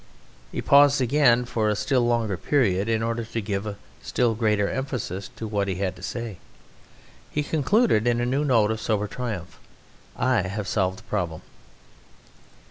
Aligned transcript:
He 0.51 0.63
paused 0.63 0.99
again 0.99 1.45
for 1.45 1.69
a 1.69 1.75
still 1.75 2.01
longer 2.03 2.35
period 2.35 2.89
in 2.89 3.03
order 3.03 3.23
to 3.23 3.39
give 3.39 3.75
still 4.01 4.33
greater 4.33 4.67
emphasis 4.67 5.29
to 5.35 5.45
what 5.47 5.67
he 5.67 5.75
had 5.75 5.95
to 5.95 6.01
say. 6.01 6.39
He 7.29 7.43
concluded 7.43 8.07
in 8.07 8.19
a 8.19 8.25
new 8.25 8.43
note 8.43 8.71
of 8.71 8.81
sober 8.81 9.05
triumph: 9.05 9.59
"I 10.17 10.41
have 10.41 10.67
solved 10.67 10.97
the 10.97 11.03
problem!" 11.03 11.43